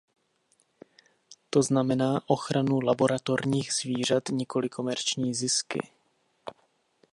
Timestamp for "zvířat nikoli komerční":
3.73-5.33